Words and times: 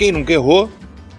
Quem 0.00 0.12
nunca 0.12 0.32
errou, 0.32 0.70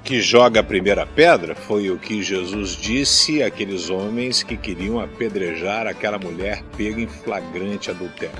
que 0.04 0.19
joga 0.19 0.60
a 0.60 0.63
primeira 0.63 1.05
pedra, 1.05 1.54
foi 1.54 1.91
o 1.91 1.99
que 1.99 2.23
Jesus 2.23 2.71
disse 2.76 3.44
àqueles 3.44 3.92
homens 3.92 4.42
que 4.42 4.57
queriam 4.57 4.99
apedrejar 4.99 5.85
aquela 5.85 6.17
mulher 6.17 6.63
pega 6.76 6.99
em 6.99 7.05
flagrante 7.05 7.91
adultério. 7.91 8.33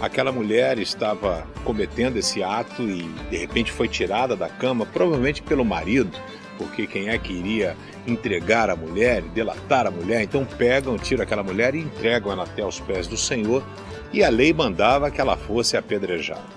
Aquela 0.00 0.32
mulher 0.32 0.78
estava 0.78 1.46
cometendo 1.62 2.16
esse 2.16 2.42
ato 2.42 2.84
e 2.84 3.02
de 3.28 3.36
repente 3.36 3.70
foi 3.70 3.86
tirada 3.86 4.34
da 4.34 4.48
cama, 4.48 4.86
provavelmente 4.86 5.42
pelo 5.42 5.62
marido, 5.62 6.18
porque 6.56 6.86
quem 6.86 7.10
é 7.10 7.18
que 7.18 7.34
iria 7.34 7.76
entregar 8.06 8.70
a 8.70 8.76
mulher, 8.76 9.20
delatar 9.34 9.86
a 9.86 9.90
mulher? 9.90 10.22
Então 10.22 10.42
pegam, 10.46 10.96
tiram 10.96 11.22
aquela 11.22 11.42
mulher 11.42 11.74
e 11.74 11.80
entregam 11.80 12.32
ela 12.32 12.44
até 12.44 12.62
aos 12.62 12.80
pés 12.80 13.06
do 13.06 13.18
Senhor, 13.18 13.62
e 14.10 14.24
a 14.24 14.30
lei 14.30 14.54
mandava 14.54 15.10
que 15.10 15.20
ela 15.20 15.36
fosse 15.36 15.76
apedrejada. 15.76 16.56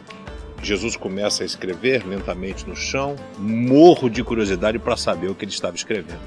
Jesus 0.62 0.96
começa 0.96 1.44
a 1.44 1.46
escrever 1.46 2.06
lentamente 2.06 2.68
no 2.68 2.76
chão, 2.76 3.16
morro 3.38 4.10
de 4.10 4.24
curiosidade 4.24 4.78
para 4.78 4.98
saber 4.98 5.30
o 5.30 5.36
que 5.36 5.46
ele 5.46 5.52
estava 5.52 5.76
escrevendo. 5.76 6.20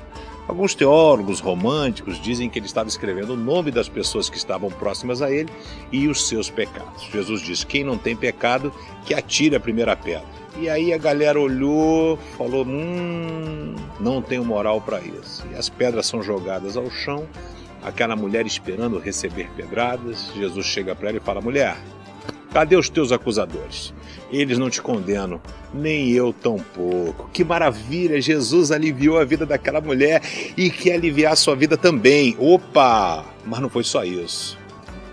Alguns 0.48 0.74
teólogos 0.74 1.38
românticos 1.38 2.20
dizem 2.20 2.50
que 2.50 2.58
ele 2.58 2.66
estava 2.66 2.88
escrevendo 2.88 3.34
o 3.34 3.36
nome 3.36 3.70
das 3.70 3.88
pessoas 3.88 4.28
que 4.28 4.36
estavam 4.36 4.70
próximas 4.70 5.22
a 5.22 5.30
ele 5.30 5.48
e 5.92 6.08
os 6.08 6.27
seus 6.27 6.50
pecados. 6.50 7.05
Jesus 7.12 7.42
diz: 7.42 7.62
Quem 7.62 7.84
não 7.84 7.96
tem 7.96 8.16
pecado, 8.16 8.72
que 9.06 9.14
atire 9.14 9.55
a 9.55 9.60
primeira 9.60 9.95
pedra. 9.95 10.27
E 10.58 10.69
aí 10.69 10.92
a 10.92 10.98
galera 10.98 11.41
olhou, 11.41 12.19
falou: 12.36 12.66
Hum, 12.66 13.77
não 14.00 14.20
tenho 14.20 14.44
moral 14.44 14.80
para 14.80 15.00
isso. 15.00 15.46
E 15.52 15.55
as 15.55 15.69
pedras 15.69 16.06
são 16.06 16.22
jogadas 16.22 16.77
ao 16.77 16.91
chão, 16.91 17.27
aquela 17.83 18.16
mulher 18.16 18.44
esperando 18.44 18.98
receber 18.98 19.48
pedradas. 19.56 20.33
Jesus 20.34 20.66
chega 20.66 20.94
para 20.94 21.10
ela 21.10 21.19
e 21.19 21.20
fala: 21.20 21.41
Mulher, 21.41 21.77
Cadê 22.52 22.77
os 22.77 22.88
teus 22.88 23.12
acusadores? 23.12 23.95
Eles 24.30 24.58
não 24.58 24.69
te 24.69 24.83
condenam, 24.83 25.41
nem 25.72 26.11
eu 26.11 26.33
tampouco. 26.33 27.31
Que 27.33 27.42
maravilha! 27.44 28.20
Jesus 28.20 28.70
aliviou 28.70 29.19
a 29.19 29.25
vida 29.25 29.47
daquela 29.47 29.81
mulher 29.81 30.22
e 30.56 30.70
quer 30.70 30.94
aliviar 30.94 31.33
a 31.33 31.36
sua 31.36 31.56
vida 31.56 31.77
também. 31.77 32.36
Opa! 32.39 33.25
Mas 33.44 33.61
não 33.61 33.70
foi 33.70 33.84
só 33.84 34.05
isso. 34.05 34.59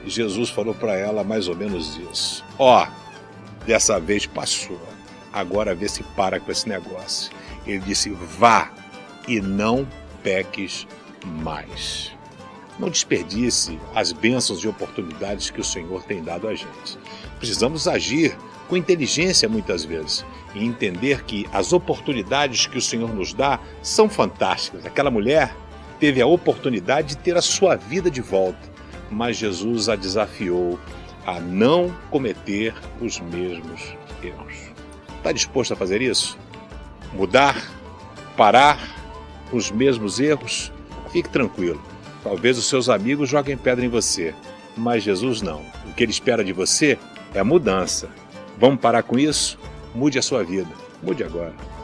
Jesus 0.05 0.49
falou 0.49 0.73
para 0.73 0.95
ela 0.95 1.23
mais 1.23 1.47
ou 1.47 1.55
menos 1.55 1.99
isso. 2.11 2.43
Ó, 2.57 2.87
dessa 3.65 3.99
vez 3.99 4.25
passou. 4.25 4.79
Agora 5.31 5.75
vê 5.75 5.87
se 5.87 6.03
para 6.03 6.39
com 6.39 6.51
esse 6.51 6.67
negócio. 6.67 7.31
Ele 7.65 7.79
disse: 7.79 8.09
vá 8.09 8.71
e 9.27 9.39
não 9.39 9.87
peques 10.23 10.87
mais. 11.25 12.11
Não 12.79 12.89
desperdice 12.89 13.77
as 13.93 14.13
bênçãos 14.13 14.59
e 14.59 14.67
oportunidades 14.67 15.49
que 15.49 15.59
o 15.59 15.63
Senhor 15.63 16.01
tem 16.03 16.23
dado 16.23 16.47
a 16.47 16.55
gente. 16.55 16.97
Precisamos 17.37 17.87
agir 17.87 18.37
com 18.69 18.77
inteligência 18.77 19.49
muitas 19.49 19.83
vezes 19.83 20.25
e 20.55 20.63
entender 20.63 21.23
que 21.23 21.45
as 21.51 21.73
oportunidades 21.73 22.67
que 22.67 22.77
o 22.77 22.81
Senhor 22.81 23.13
nos 23.13 23.33
dá 23.33 23.59
são 23.81 24.07
fantásticas. 24.07 24.85
Aquela 24.85 25.11
mulher 25.11 25.53
teve 25.99 26.21
a 26.21 26.27
oportunidade 26.27 27.09
de 27.09 27.17
ter 27.17 27.35
a 27.35 27.41
sua 27.41 27.75
vida 27.75 28.09
de 28.09 28.21
volta, 28.21 28.59
mas 29.11 29.35
Jesus 29.37 29.89
a 29.89 29.95
desafiou 29.95 30.79
a 31.25 31.39
não 31.39 31.93
cometer 32.09 32.73
os 33.01 33.19
mesmos 33.19 33.93
erros. 34.23 34.55
Está 35.17 35.31
disposto 35.31 35.73
a 35.73 35.75
fazer 35.75 36.01
isso? 36.01 36.37
Mudar? 37.13 37.69
Parar 38.37 38.79
os 39.51 39.69
mesmos 39.69 40.19
erros? 40.19 40.71
Fique 41.11 41.27
tranquilo. 41.27 41.88
Talvez 42.23 42.57
os 42.57 42.65
seus 42.65 42.89
amigos 42.89 43.29
joguem 43.29 43.57
pedra 43.57 43.85
em 43.85 43.89
você, 43.89 44.33
mas 44.75 45.03
Jesus 45.03 45.41
não. 45.41 45.61
O 45.85 45.93
que 45.95 46.03
ele 46.03 46.11
espera 46.11 46.43
de 46.43 46.53
você 46.53 46.97
é 47.33 47.43
mudança. 47.43 48.09
Vamos 48.57 48.79
parar 48.79 49.03
com 49.03 49.17
isso? 49.17 49.57
Mude 49.95 50.19
a 50.19 50.21
sua 50.21 50.43
vida. 50.43 50.69
Mude 51.01 51.23
agora. 51.23 51.78